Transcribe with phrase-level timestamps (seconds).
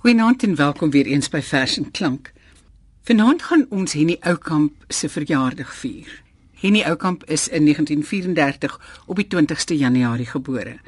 [0.00, 2.30] Goeienaand en welkom weer eens by Vers en Klank.
[3.04, 6.22] Vanaand gaan ons Henny Oukamp se verjaardag vier.
[6.56, 10.78] Henny Oukamp is in 1934 op die 20ste Januarie gebore.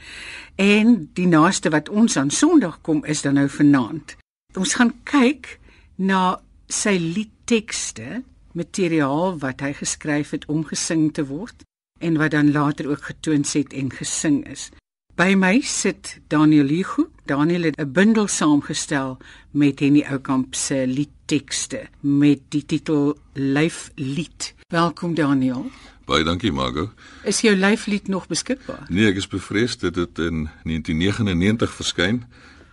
[0.56, 4.16] En die naaste wat ons aan Sondag kom is dan nou vanaand.
[4.56, 5.58] Ons gaan kyk
[5.94, 6.40] na
[6.72, 8.22] sy liedtekste,
[8.56, 11.68] materiaal wat hy geskryf het om gesing te word
[12.00, 14.70] en wat dan later ook getoon het en gesing is.
[15.14, 17.10] By my sit Daniel Ligo.
[17.24, 19.18] Daniel het 'n bundel saamgestel
[19.50, 24.54] met Henny Oukamp se liedtekste met die titel Lyflied.
[24.68, 25.70] Welkom Daniel.
[26.04, 26.90] Baie dankie Margo.
[27.24, 28.86] Is jou lyflied nog beskikbaar?
[28.88, 32.24] Nee, ek is bevrees dit het in 1999 verskyn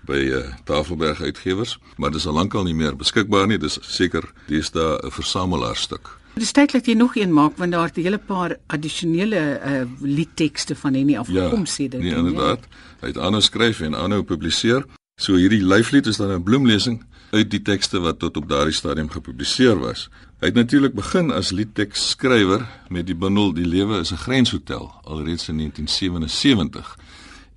[0.02, 3.58] by uh, Tafelberg Uitgewers, maar dis al lankal nie meer beskikbaar nie.
[3.58, 6.19] Dis seker dis daar 'n versamelaarstuk.
[6.34, 9.82] Dis tyd dat jy nog een maak want daar het 'n hele paar addisionele uh,
[10.02, 12.00] liedtekste van Henny afgekom ja, sê dit.
[12.00, 12.60] Nee, inderdaad.
[13.00, 14.86] Hy het aanhou skryf en aanhou publiseer.
[15.20, 19.10] So hierdie lyflied is dan 'n bloemlesing uit die tekste wat tot op daardie stadium
[19.10, 20.10] gepubliseer was.
[20.40, 25.50] Hy het natuurlik begin as liedteksskrywer met die bundel Die lewe is 'n grenshotel alreeds
[25.50, 26.98] in 1977.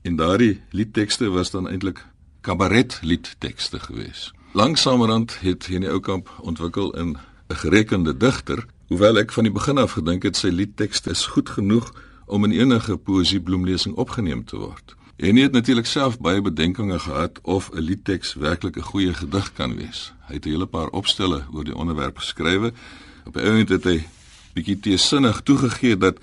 [0.02, 2.06] En daardie liedtekste was dan eintlik
[2.40, 4.32] kabaret liedtekste geweest.
[4.52, 7.16] Langsamerhand het Henny Oukamp ontwikkel in
[7.52, 11.48] 'n gerekende digter, hoewel ek van die begin af gedink het sy liedtekste is goed
[11.48, 11.92] genoeg
[12.26, 14.96] om in enige poësiebloemlesing opgeneem te word.
[15.16, 19.52] En hy het natuurlik self baie bedenkinge gehad of 'n liedteks werklik 'n goeie gedig
[19.52, 20.12] kan wees.
[20.28, 22.72] Hy het 'n hele paar opstelle oor die onderwerp geskrywe.
[23.24, 24.06] Op 'n oomblik het hy
[24.54, 26.18] bietjie teesinnig toegegee dat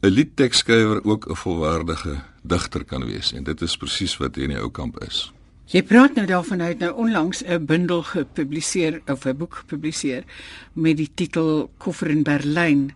[0.00, 4.48] 'n liedteksskrywer ook 'n volwaardige digter kan wees en dit is presies wat hy in
[4.48, 5.32] die ou kamp is.
[5.72, 10.24] Jy praat nou daarvan uit nou onlangs 'n bundel gepubliseer of 'n boek gepubliseer
[10.72, 12.92] met die titel Koffer in Berlyn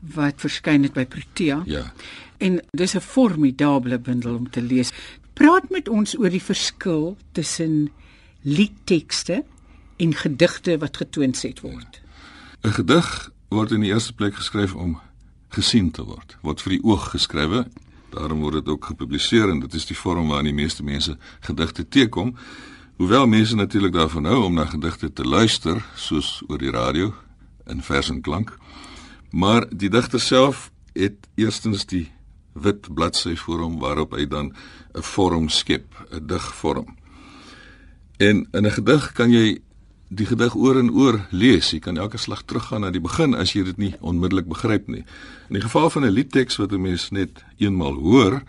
[0.00, 1.62] wat verskyn het by Protea.
[1.66, 1.92] Ja.
[2.38, 4.90] En dis 'n formidable bundel om te lees.
[5.32, 7.90] Praat met ons oor die verskil tussen
[8.42, 9.44] liedtekste
[9.96, 12.00] en gedigte wat getoon set word.
[12.62, 12.72] 'n.
[12.72, 15.00] Gedig word in die eerste plek geskryf om
[15.48, 16.36] gesien te word.
[16.42, 17.66] Word vir die oog geskrywe
[18.12, 21.88] Daarom word dit ook gepubliseer en dit is die vorm waarin die meeste mense gedigte
[21.88, 22.34] teekom.
[23.00, 27.14] Hoewel mense natuurlik daarvan hou om na gedigte te luister, soos oor die radio
[27.66, 28.52] in vers en klank.
[29.32, 32.10] Maar die digter self het eerstens die
[32.52, 34.52] wit bladsy voor hom waarop hy dan
[34.94, 36.96] 'n vorm skep, 'n digvorm.
[38.18, 39.62] En in 'n gedig kan jy
[40.12, 41.70] die gedig oor en oor lees.
[41.72, 45.04] Jy kan elke slag teruggaan na die begin as jy dit nie onmiddellik begryp nie.
[45.48, 48.42] In die geval van 'n liedteks wat 'n mens net eenmal hoor,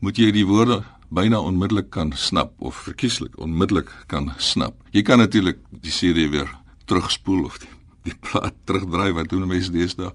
[0.00, 4.74] moet jy die woorde byna onmiddellik kan snap of verkieslik onmiddellik kan snap.
[4.90, 6.48] Jy kan natuurlik die CD weer
[6.86, 7.68] terugspoel of die,
[8.02, 10.12] die plaat terugdraai wat doen mense deesdae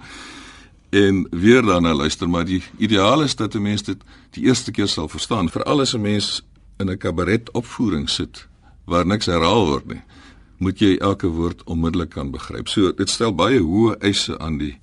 [0.90, 4.88] en weer daarna luister, maar die ideaal is dat 'n mens dit die eerste keer
[4.88, 6.42] sal verstaan, veral as 'n mens
[6.80, 8.48] in 'n kabaret opvoering sit
[8.86, 10.02] waar niks herhaal word nie
[10.60, 12.68] moet jy elke woord onmiddellik kan begryp.
[12.68, 14.76] So dit stel baie hoë eise aan die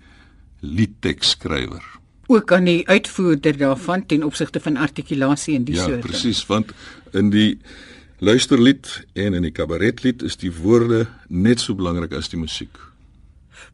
[0.64, 1.84] liedteksskrywer.
[2.26, 6.03] Ook aan die uitvoerder daarvan ten opsigte van artikulasie en die ja, soort.
[6.03, 6.72] Ja, presies, want
[7.12, 7.59] in die
[8.19, 12.81] luisterlied en in die kabaretlied is die woorde net so belangrik as die musiek.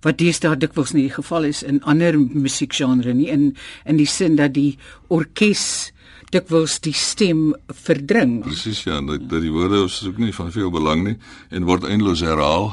[0.03, 3.53] Wat deesdae dikwels nie die geval is in ander musiekgenre nie in
[3.87, 5.92] in die sin dat die orkes
[6.33, 7.53] dikwels die stem
[7.85, 8.41] verdring.
[8.47, 11.17] Presies ja, dat, dat die woorde is ook nie van veel belang nie
[11.51, 12.73] en word eindeloos herhaal.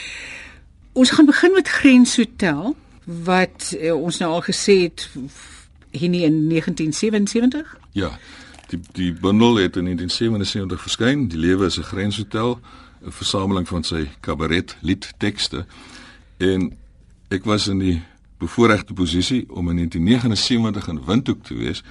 [1.00, 5.08] ons gaan begin met Grenshotel wat uh, ons nou al gesê het
[5.90, 7.78] hier in 1977.
[7.98, 8.12] Ja.
[8.70, 11.26] Die die bundel het in 1977 verskyn.
[11.28, 12.60] Die lewe is 'n grenshotel,
[13.02, 15.66] 'n versameling van sy kabaret liedtekste.
[16.36, 16.76] En
[17.28, 18.02] ek was in die
[18.38, 21.82] bevoordeelde posisie om in 1979 in Windhoek te wees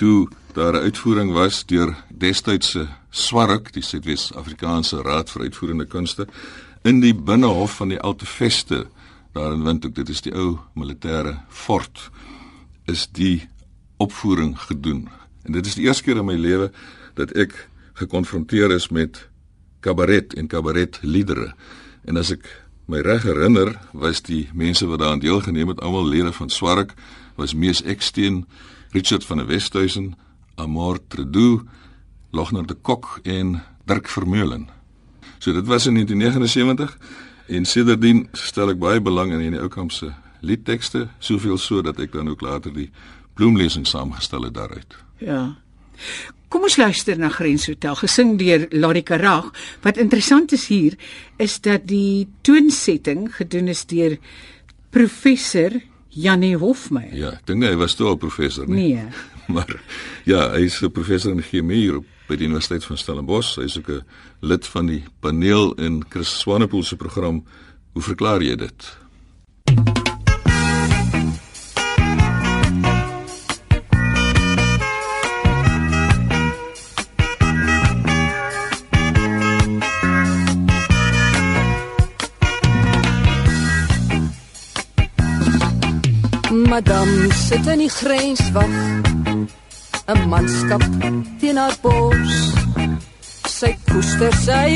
[0.00, 6.26] toe daar 'n uitvoering was deur destydse Swaruk, die Suidwes-Afrikaanse Raad vir Uitvoerende Kunste
[6.82, 8.86] in die binnehof van die Altefeste
[9.32, 9.94] daar in Windhoek.
[9.94, 12.10] Dit is die ou militêre fort
[12.84, 13.48] is die
[13.96, 15.08] opvoering gedoen.
[15.42, 16.72] En dit is die eerste keer in my lewe
[17.14, 19.28] dat ek gekonfronteer is met
[19.80, 21.54] kabaret en kabaretliedere.
[22.04, 26.32] En as ek my reg herinner, was die mense wat daaraan deelgeneem het almal lede
[26.32, 26.94] van Swaruk,
[27.36, 28.46] was Mees Eksteen
[28.92, 30.16] Richard van der Westhuizen,
[30.54, 31.62] Amor Trudeau,
[32.30, 34.68] Logner de Kok en Dirk Vermeulen.
[35.38, 36.98] So dit was in 1979
[37.46, 40.10] en sedertdien stel ek baie belang in die Oukamp se
[40.40, 42.90] liedtekste, soveel so dat ek dan ook later die
[43.38, 44.96] bloemlesing saamgestel het daaruit.
[45.18, 45.56] Ja.
[46.50, 49.52] Kom ons luister na Grenshotel gesing deur Larry Karag.
[49.84, 50.96] Wat interessant is hier
[51.38, 54.18] is dat die toonsetting gedoen is deur
[54.90, 55.78] professor
[56.10, 57.14] Janie Hofmeyer.
[57.14, 58.94] Ja, ek dink hy was toe al professor nie.
[58.94, 59.06] Nee.
[59.54, 59.70] maar
[60.26, 63.56] ja, hy is 'n professor in chemie hier op by die Universiteit van Stellenbosch.
[63.58, 64.04] Hy is ook 'n
[64.40, 67.44] lid van die paneel in Chris Swanepoel se program.
[67.92, 68.99] Hoe verklaar jy dit?
[86.80, 88.72] Madame sit in die grenswag
[90.12, 90.84] 'n manskap
[91.40, 92.36] teen haar bors.
[93.58, 94.70] Sy koester sy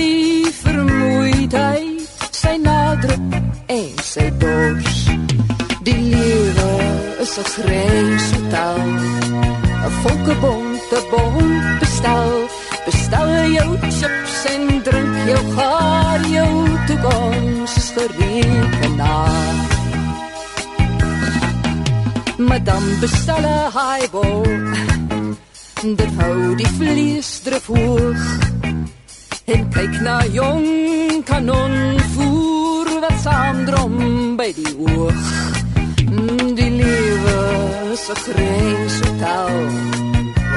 [0.62, 2.04] vermoeidheid
[2.42, 3.24] sy nadruk
[3.78, 4.98] en sy dors.
[5.86, 6.72] Die lewe
[7.24, 8.80] is 'n grenshotel
[9.88, 12.32] 'n volkebonte bond bestel.
[12.86, 16.20] Bestel jou chips en drink jou gaar.
[16.36, 16.52] Jou
[16.86, 19.74] toekoms vir rekenaar
[22.38, 24.42] Madame bestel 'n highball.
[26.00, 28.22] Dit hou die vlees drif hoog.
[29.44, 30.66] En kyk na jong
[31.25, 33.96] kanon voer wat saamdrom
[34.36, 35.25] by die oog.
[36.58, 37.38] Die lewe
[37.94, 39.54] is 'n grenshotel.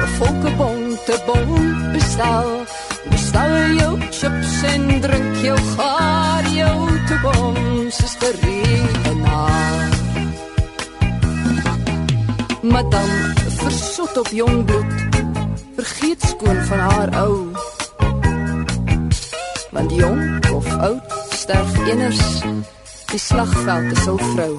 [0.02, 2.48] 'n Volkebonte bond bestel.
[3.10, 8.14] Bestel jou chips en drink jou gaar jou toekoms is
[12.62, 14.92] Madame versot op jong bloed.
[15.74, 17.52] Vergeet skoon van haar ou.
[19.70, 22.40] Want jong of oud sterf eners.
[23.10, 24.54] Die slagveld is ou vrou.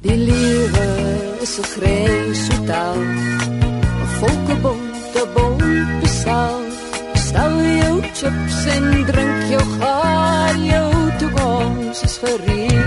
[0.00, 0.88] Die lewe
[1.40, 2.98] is 'n grenshotel
[4.02, 5.56] 'n volkebonte bom
[6.00, 6.58] besal
[7.14, 12.85] stel jou chips en drink jou gaar jou toekoms is gerekenaar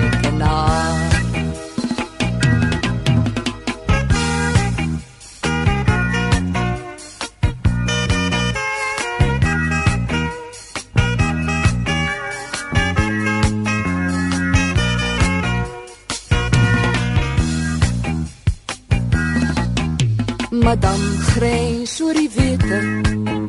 [20.70, 22.80] Madame grens oor die wete.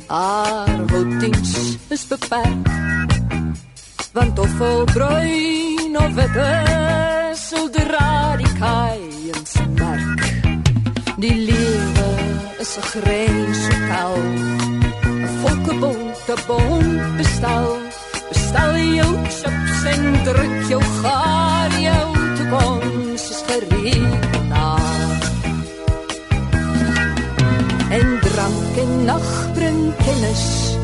[0.08, 1.50] Haar houtings
[1.92, 2.68] is beperk
[4.16, 6.46] want of vol bruin of witte
[7.36, 9.02] sou dra die kai
[9.34, 10.24] en smerk
[11.20, 12.08] die lewe
[12.64, 14.16] is 'n grenshotel
[15.04, 17.68] 'n volkebonte bond bestel.
[18.30, 21.70] Bestel jou chips en drink jou gaar.
[21.88, 24.49] Jou toekoms is gerekenaar
[28.76, 30.76] en nag bring kennis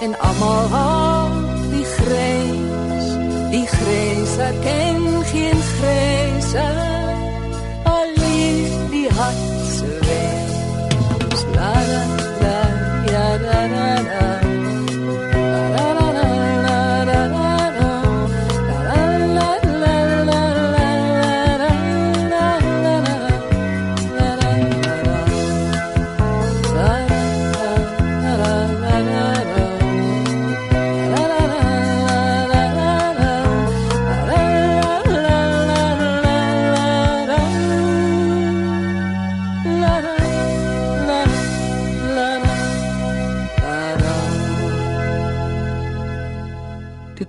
[0.00, 1.28] en almal
[1.70, 3.06] die grens.
[3.50, 6.99] Die grens ken geen grense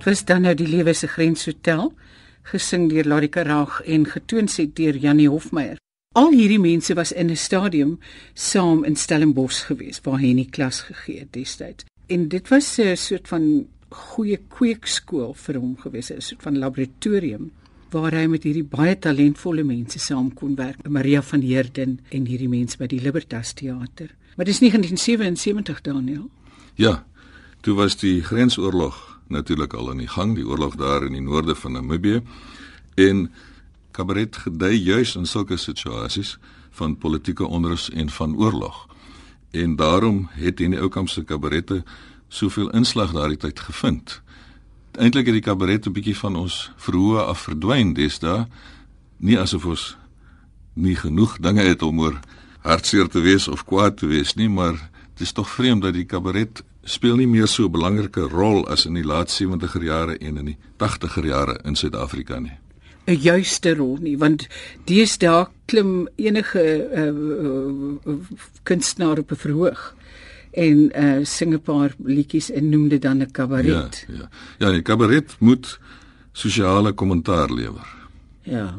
[0.02, 1.92] Dit was dan nou die Lewe se Grenshotel,
[2.50, 5.76] gesing deur Larika Raag en getoon deur Janie Hofmeyer.
[6.18, 8.00] Al hierdie mense was in 'n stadium
[8.34, 11.84] saam in Stellenbosch gewees waar die klas gegee het destyds.
[12.08, 17.52] En dit was 'n soort van goeie kweekskool vir hom gewees, 'n soort van laboratorium
[17.90, 20.88] waar hy met hierdie baie talentvolle mense saam kon werk.
[20.88, 24.10] Maria van Heerden en hierdie mense by die Libertas Theater.
[24.36, 26.30] Maar dis 1977 Daniel.
[26.74, 27.06] Ja,
[27.60, 31.54] toe was die grensoorlog natuurlik al aan die gang, die oorlog daar in die noorde
[31.54, 32.22] van Namibië
[32.94, 33.30] en
[33.90, 36.38] kabaret gedei juis in sulke situasies
[36.70, 38.86] van politieke onrus en van oorlog.
[39.50, 41.82] En daarom het die Oukamp se kabarette
[42.28, 44.20] soveel inslag daardie tyd gevind.
[44.92, 48.46] Eintlik het die kabaret 'n bietjie van ons verhoë af verdwyn deesdae,
[49.16, 49.96] nie asof ons
[50.74, 52.20] nie genoeg dinge het om oor
[52.60, 56.04] hartseer te wees of kwaad te wees nie, maar dit is tog vreemd dat die
[56.04, 60.36] kabaret speel nie meer so 'n belangrike rol as in die laat 70er jare en
[60.36, 62.58] in die 80er jare in Suid-Afrika nie.
[63.06, 64.46] 'n juiste rol nie want
[64.84, 66.62] deesdae klim enige
[66.94, 67.06] uh,
[68.06, 68.14] uh,
[68.62, 69.94] kunstenaar op 'n verhoog
[70.52, 74.04] en uh, sing 'n paar liedjies en noem dit dan 'n kabaret.
[74.08, 74.28] Ja, ja.
[74.58, 75.78] Ja, die kabaret moet
[76.32, 77.86] sosiale kommentaar lewer.
[78.42, 78.74] Ja.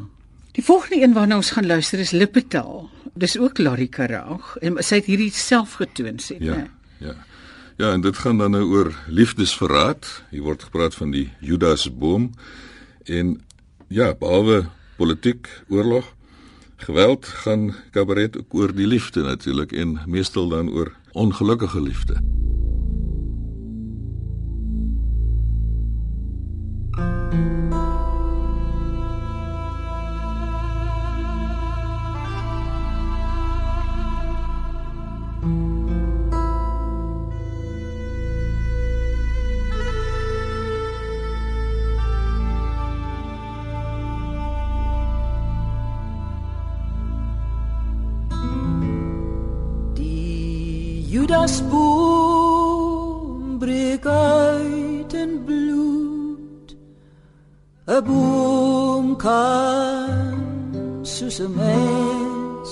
[0.52, 2.90] Die volgende een waarna ons gaan luister is Lippetal.
[3.16, 6.54] Dis ook Larry Karag en sy het hierdie self getoon sê, Ja.
[6.56, 6.68] né?
[7.00, 7.14] Ja.
[7.78, 10.24] Ja, en dit gaan dan nou oor liefdesverraad.
[10.30, 12.30] Hier word gepraat van die Judasboom
[13.04, 13.42] en
[13.88, 14.66] ja, behalwe
[14.98, 16.14] politiek, oorlog,
[16.76, 22.43] geweld gaan kabaret ook oor die liefde natuurlik en meestal dan oor ongelukkige liefde.
[57.86, 60.40] 'n Boom kan
[61.04, 62.70] soos 'n mens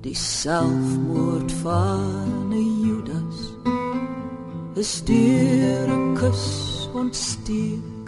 [0.00, 3.38] Die selfmoord van 'n Judas
[4.82, 6.44] is deur 'n kus
[7.00, 8.06] ontsteek.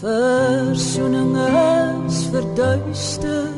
[0.00, 1.36] Versoening
[2.08, 3.52] is verduister.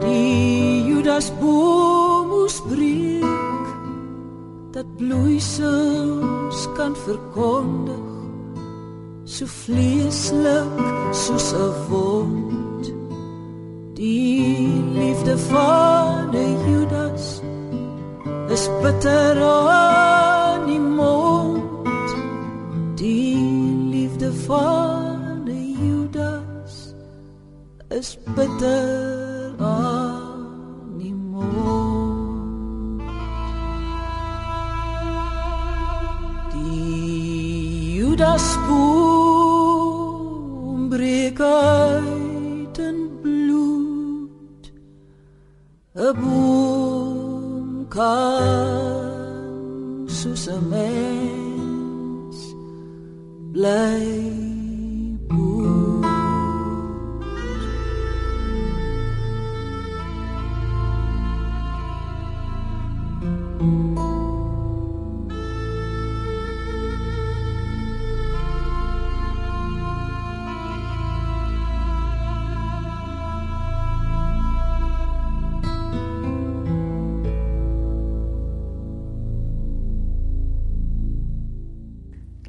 [0.00, 3.33] Die Judas boom moes breek
[4.74, 8.02] dat bloeisels kan verkondig
[9.24, 10.74] so vleeslik
[11.12, 12.84] soos 'n wond.
[13.94, 17.40] Die liefde van 'n Judas
[18.48, 22.08] is bitter aan die mond.
[22.94, 23.38] Die
[23.94, 26.94] liefde van 'n Judas
[27.88, 29.03] is bitter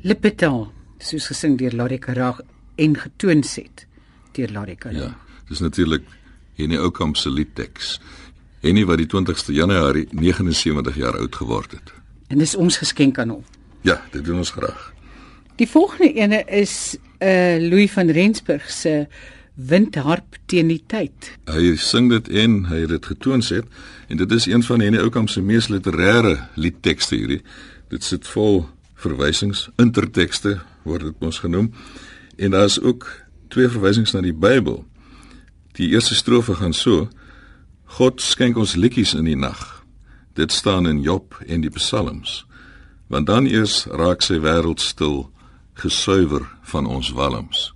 [0.06, 0.68] Lippetal,
[1.02, 2.44] soos gesing deur Larry Karag
[2.78, 3.88] en getoon set
[4.38, 5.02] deur Larry Karag.
[5.02, 6.06] Ja, dis natuurlik
[6.60, 7.96] Henny Oukamp se liedteks.
[8.66, 11.94] Henny wat die 20ste Januarie 79 jaar oud geword het.
[12.34, 13.44] En dis ons geskenk aan hom.
[13.86, 14.92] Ja, dit doen ons graag.
[15.62, 19.08] Die volgende ene is 'n uh, Louis van Rensburg se
[19.56, 21.38] Windharp teen die tyd.
[21.46, 23.62] Hy sing dit en hy het dit getoon sê
[24.08, 27.42] en dit is een van Henny Oukamp se mees literêre liedtekste hierdie.
[27.90, 31.74] Dit sit vol verwysings, intertekste word dit ons genoem.
[32.36, 33.06] En daar's ook
[33.48, 34.86] twee verwysings na die Bybel.
[35.72, 37.10] Die eerste strofe gaan so:
[37.96, 39.60] God skenk ons liedjies in die nag.
[40.36, 42.42] Dit staan in Job en die Psalms.
[43.08, 45.30] Want dan eers raak sy wêreld stil,
[45.80, 47.70] gesuiwer van ons walms.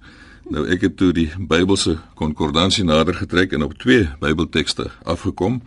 [0.51, 5.61] Nou ek het toe die Bybelse konkordansie nader getrek en op twee Bybeltekste afgekom,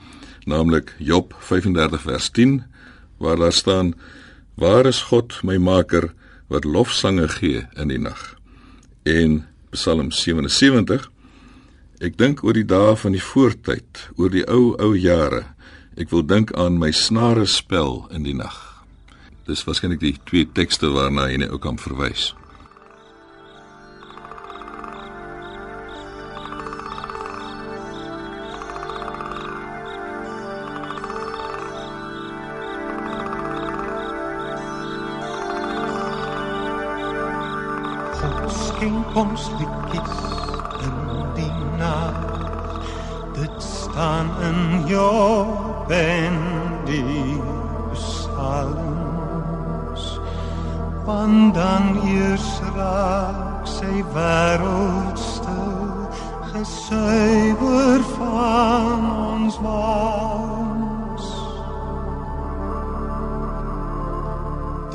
[0.45, 2.59] naamlik Job 35 vers 10
[3.25, 3.95] waar daar staan:
[4.61, 6.11] Waar is God my maker
[6.53, 8.35] wat lofsange gee in die nag?
[9.09, 11.09] En Psalm 77
[12.03, 15.45] Ek dink oor die dae van die voortyd, oor die ou ou jare.
[15.95, 18.59] Ek wil dink aan my snare spel in die nag.
[19.47, 22.33] Dis waarskynlik die twee tekste waarna hy ook kan verwys.
[38.19, 39.72] God skenk ons liedjies
[43.93, 46.39] staan in Job en
[46.85, 47.41] die
[47.93, 48.83] Psalms.
[51.05, 56.09] Want dan eers raak sy wêreld stil,
[56.55, 59.01] gesuiwer van
[59.35, 61.27] ons waans.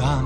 [0.02, 0.26] Dan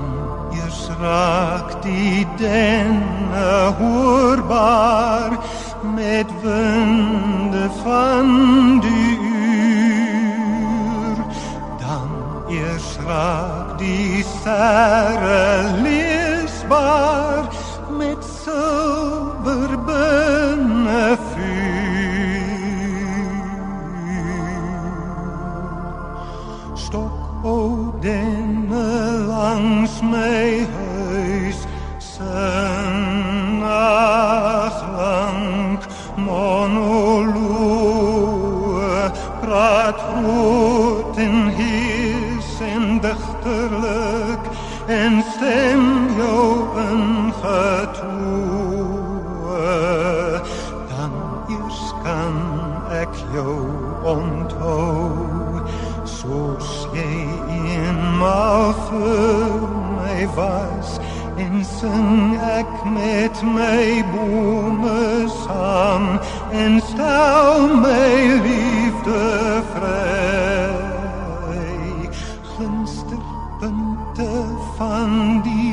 [0.56, 5.36] eers raak die denne hoorbaar
[5.82, 11.16] met winde van die uur.
[11.78, 12.10] Dan
[12.48, 17.41] eers raak die sterre leesbaar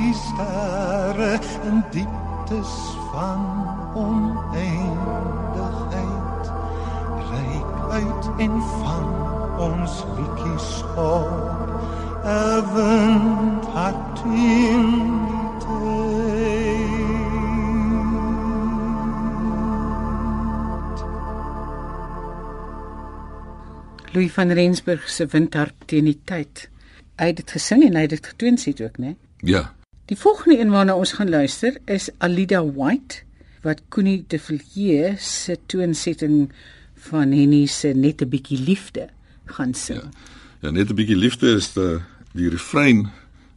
[0.09, 1.37] die sterre
[1.69, 2.73] in dieptes
[3.11, 3.41] van
[3.93, 6.45] oneindigheid
[7.29, 9.11] reik uit en vang
[9.67, 11.29] ons liedjies op
[12.25, 14.87] 'n wind hat in.
[24.11, 26.69] Louis van Rensburg se Windharp teen die tyd.
[27.15, 29.15] Hy het dit gesing en hy het dit getoon sit ook, né?
[29.37, 29.77] Ja.
[30.09, 33.21] Die volgende een waarna ons gaan luister is Alida White
[33.61, 36.49] wat Connie de Villiers se toonsetting
[36.95, 39.09] van Henny se net 'n bietjie liefde
[39.45, 40.01] gaan sing.
[40.01, 40.09] Ja.
[40.59, 41.99] Ja, net 'n bietjie liefde is die
[42.31, 43.11] die refrein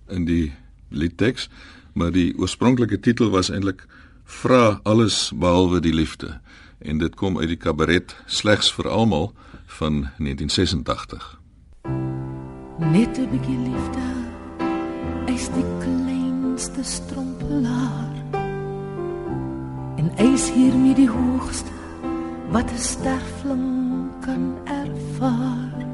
[0.09, 0.52] in die
[0.88, 1.49] liedteks,
[1.92, 3.87] maar die oorspronklike titel was eintlik
[4.25, 6.40] Vra alles behalwe die liefde
[6.78, 9.32] en dit kom uit die kabaret Slegs vir almal
[9.66, 11.40] van 1986.
[12.78, 14.04] Net 'n bietjie liefde
[15.26, 16.21] is die
[16.62, 18.12] kleinste strompelaar.
[19.97, 21.71] En eis hiermee die hoogste
[22.50, 25.87] wat 'n sterfling kan ervaar.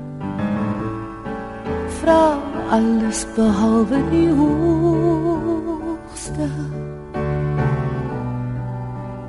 [2.00, 2.38] Vra
[2.70, 5.68] alles behalwe die hoogste.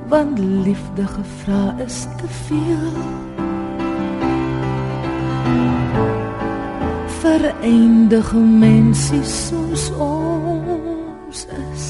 [0.08, 2.92] Want liefde gevra is te veel.
[7.20, 9.92] Vir eindige mensie soos
[11.30, 11.86] ons is.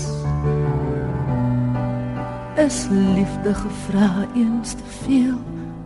[2.66, 5.38] Is liefde gevra eens te veel?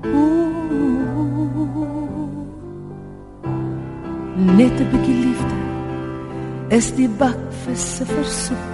[0.05, 0.45] Oeh.
[4.35, 5.57] net 'n bietjie liefde
[6.69, 8.73] is die bakvis se versoek.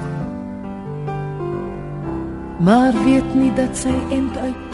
[2.67, 4.71] Maar weet nie dat sy end uit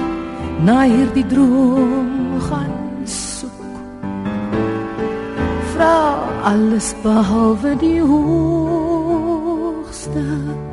[0.67, 3.63] na hierdie droom gaan soek.
[5.73, 5.99] Vra
[6.43, 8.01] alles behalwe die
[10.17, 10.65] hoogste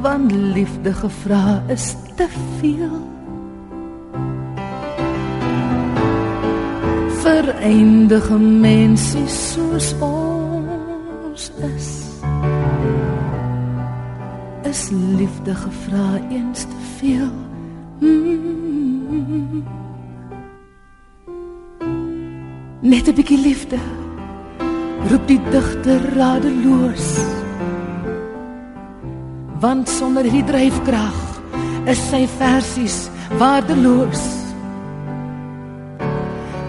[0.00, 2.26] want liefde gevra is te
[2.58, 3.10] veel.
[7.22, 11.90] Vir eindige mensie soos ons is.
[14.62, 17.30] Is liefde gevra eens te veel?
[18.00, 18.42] Mm.
[22.82, 24.01] net 'n bietjie liefde
[25.10, 27.08] roep die digter radeloos.
[29.62, 31.18] Want sonder die dryfkrag
[31.90, 32.98] is sy versies
[33.40, 34.22] waardeloos.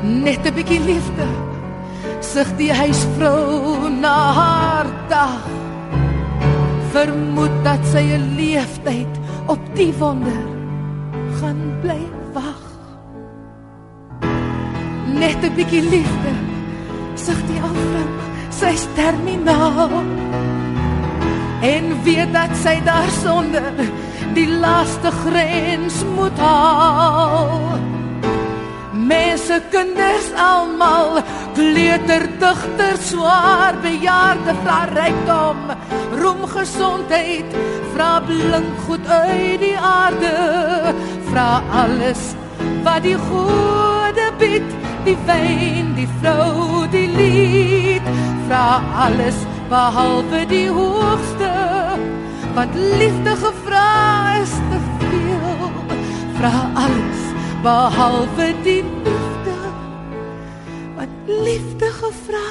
[0.04, 1.28] Net 'n bietjie liefde
[2.22, 5.46] sug die huisvrou na haar dag.
[6.94, 9.14] Vermoed dat sy 'n leeftyd
[9.48, 10.44] op die wonder
[11.40, 12.02] gaan bly
[12.34, 12.64] wag.
[15.22, 16.34] Net 'n bietjie liefde
[17.16, 18.23] sug die ou vrou
[18.60, 20.04] sy's terminaal.
[21.62, 23.74] En weet dat sy daarsonder
[24.34, 27.80] die laaste grens moet haal.
[28.94, 31.22] Mense kinders almal
[31.54, 35.74] kleuterdigter swaar bejaarde vra rykdom
[36.22, 37.58] roem gesondheid
[37.94, 40.34] vra blink goed uit die aarde
[41.30, 41.50] vra
[41.84, 42.24] alles
[42.86, 49.38] wat die gode bied die wyn die vrou die lied vra alles
[49.70, 51.50] behalwe die hoogste
[52.54, 53.88] want liefde gevra
[54.42, 55.72] is te veel.
[56.38, 57.24] Vra alles
[57.66, 59.58] behalwe die liefde
[61.00, 62.50] wat liefde gevra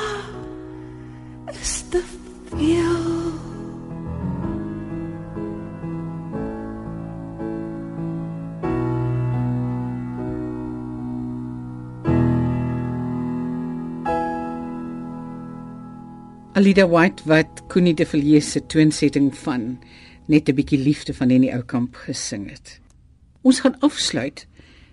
[16.62, 19.80] Alida White wat Connie de Villiers se toonsetting van
[20.30, 22.80] net 'n bietjie liefde van Henny Oukamp gesing het.
[23.42, 24.46] Ons gaan afsluit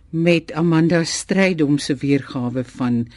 [0.10, 3.08] met Amanda Strydom se weergawe van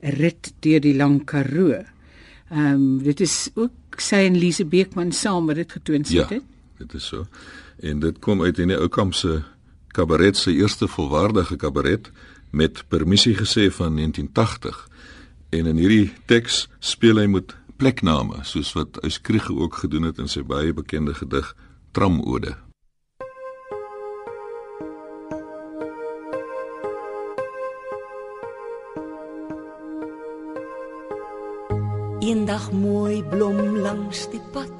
[0.00, 1.70] rit deur die lang Karoo.
[2.50, 6.42] Ehm um, dit is ook sy en Lise Beekman saam wat dit getoon Ja, het.
[6.78, 7.26] dit is so.
[7.80, 9.42] En dit kom uit in die Oukamp se
[9.86, 12.10] kabaret se eerste volwaardige kabaret
[12.50, 14.88] met permissie gesê van 1980.
[15.48, 20.28] En in hierdie teks speel hy met plekname soos wat Uyskriege ook gedoen het in
[20.28, 21.46] sy baie bekende gedig
[21.96, 22.52] Tramode.
[32.20, 34.76] Eendag mooi blom langs die pad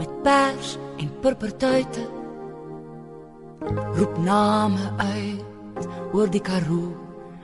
[0.00, 2.02] met pers en purpertuite
[3.94, 6.90] roep name uit oor die Karoo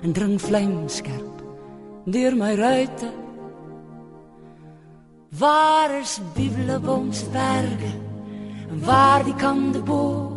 [0.03, 1.47] en dring vlamskerp
[2.11, 3.13] deur my ruite
[5.29, 7.93] waar is Bibeleboomsberge
[8.71, 10.33] en waar die kandebo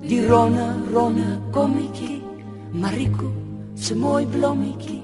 [0.00, 2.22] die ronne ronne kommetjie.
[2.72, 3.32] Mariko
[3.74, 5.02] se mooi blommetjie.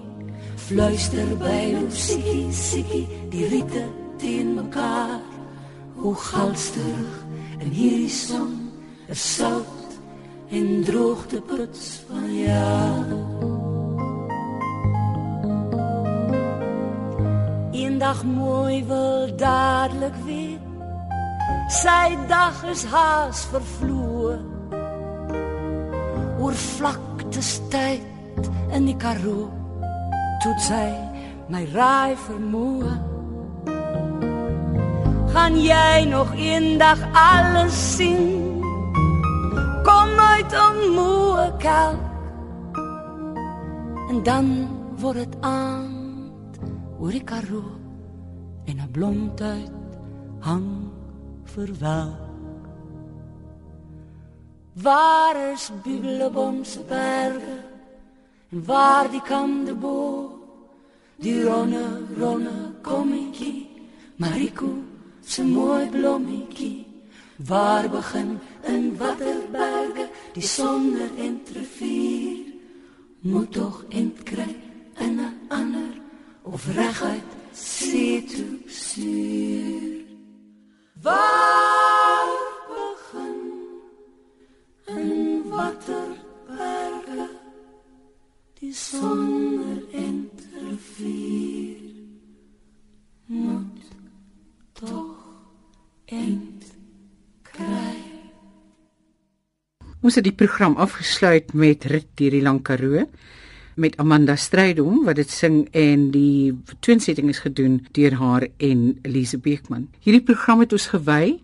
[0.56, 5.20] Fluister by Lucie Siki die riete teen mekaar.
[5.94, 7.24] Hoe galsterig
[7.58, 8.70] in hierdie son
[9.08, 9.98] is sout
[10.50, 13.53] en droogte puts van jaar
[18.04, 20.60] Eendag mooi wil dadelik weer.
[21.72, 24.34] Sy dag is haas vervloe.
[26.36, 28.44] Oor vlaktes tyd
[28.76, 29.46] in die Karoo
[30.44, 30.90] toe sy
[31.48, 32.92] my raai vermoë
[35.32, 38.60] gaan jy nog eendag alles sien?
[39.88, 42.04] Kom uit 'n moe kelk.
[44.12, 44.68] En dan
[45.00, 46.52] word dit aand
[47.00, 47.83] oor die Karoo
[48.64, 49.72] en 'n blomtuit
[50.40, 50.90] hang
[51.44, 52.24] verwelk
[54.82, 57.58] Waar is Bibeleboomsberge
[58.50, 59.98] en waar die kandebo
[61.16, 63.74] die ronne ronne kommetjie
[64.16, 64.82] Mariko
[65.20, 66.86] se mooi blommetjie.
[67.36, 72.52] Waar begin in waterberge die sonder entrevier
[73.20, 74.56] moet tog entkry
[74.98, 75.94] in 'n ander
[76.42, 78.53] of reguit see toe
[100.14, 103.00] Ons het die program afgesluit met Rit deur die Lang Karoo
[103.82, 106.52] met Amanda Strydom wat dit sing en die
[106.86, 109.88] toonsetting is gedoen deur haar en Elise Beekman.
[110.06, 111.40] Hierdie program het ons gewy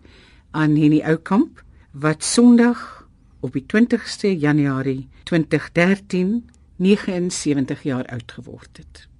[0.55, 1.59] aan Henny Oukamp
[1.91, 3.03] wat Sondag
[3.43, 6.37] op die 20ste Januarie 2013
[6.79, 9.10] 79 jaar oud geword het.